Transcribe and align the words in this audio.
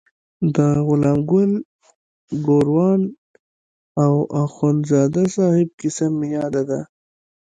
د 0.55 0.57
غلام 0.87 1.19
ګل 1.29 1.51
ګوروان 2.45 3.01
او 4.03 4.13
اخندزاده 4.43 5.23
صاحب 5.35 5.69
کیسه 5.79 6.05
مې 6.17 6.27
یاده 6.35 6.61
شوه. 6.75 6.79